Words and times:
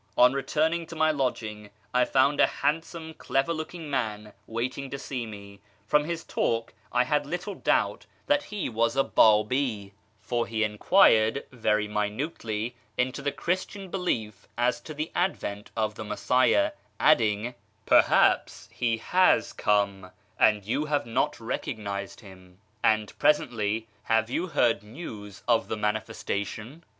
On 0.17 0.33
returning 0.33 0.87
to 0.87 0.95
my 0.95 1.11
lodging, 1.11 1.69
I 1.93 2.05
found 2.05 2.39
a 2.39 2.47
handsome 2.47 3.13
clever 3.13 3.53
looking 3.53 3.87
man 3.87 4.33
waiting 4.47 4.89
to 4.89 4.97
see 4.97 5.27
me. 5.27 5.59
From 5.85 6.05
his 6.05 6.23
talk 6.23 6.73
I 6.91 7.03
had 7.03 7.27
little 7.27 7.53
doubt 7.53 8.07
that 8.25 8.45
he 8.45 8.67
was 8.67 8.95
a 8.95 9.03
Babi, 9.03 9.93
for 10.19 10.47
he 10.47 10.63
enquired 10.63 11.45
very 11.51 11.87
minutely 11.87 12.75
into 12.97 13.21
the 13.21 13.31
Christian 13.31 13.89
belief 13.91 14.47
as 14.57 14.81
to 14.81 14.95
the 14.95 15.11
advent 15.13 15.69
of 15.77 15.93
the 15.93 16.03
Messiah, 16.03 16.71
adding," 16.99 17.53
Perhaps 17.95 18.69
He 18.73 18.97
has 18.97 19.53
come, 19.53 20.09
and 20.39 20.65
you 20.65 20.85
have 20.85 21.05
not 21.05 21.39
recognised 21.39 22.21
Him," 22.21 22.57
and 22.83 23.13
presently," 23.19 23.87
Have 24.05 24.31
you 24.31 24.47
heard 24.47 24.81
news 24.81 25.43
of 25.47 25.67
the 25.67 25.77
Manifesta 25.77 26.43
tion 26.47 26.83